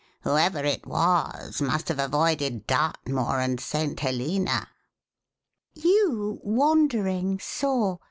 [0.21, 3.99] Whoever it was must have avoided Dartmoor and St.
[3.99, 4.67] Helena."
[5.77, 7.97] VoUy wandering, saw.